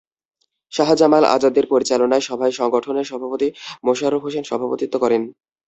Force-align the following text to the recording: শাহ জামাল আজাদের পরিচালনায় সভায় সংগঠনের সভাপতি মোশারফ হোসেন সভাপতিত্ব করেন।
শাহ 0.73 0.89
জামাল 0.95 1.23
আজাদের 1.35 1.65
পরিচালনায় 1.71 2.23
সভায় 2.29 2.53
সংগঠনের 2.59 3.09
সভাপতি 3.11 3.47
মোশারফ 3.85 4.21
হোসেন 4.25 4.43
সভাপতিত্ব 4.43 4.95
করেন। 5.03 5.21